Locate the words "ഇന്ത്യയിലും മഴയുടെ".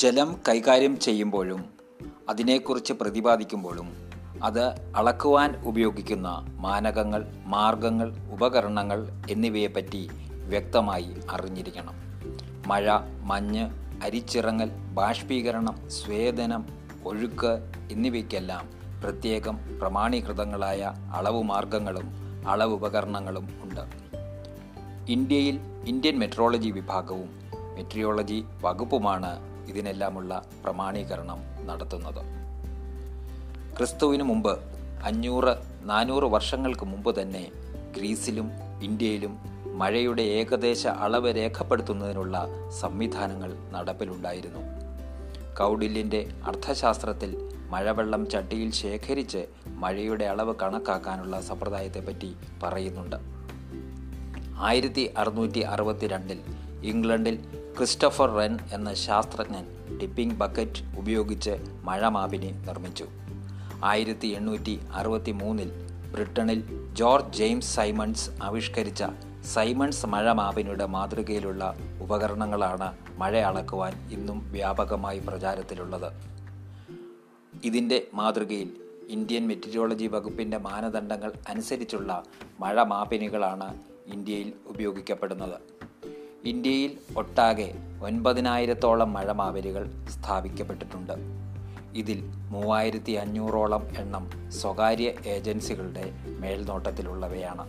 38.82-40.22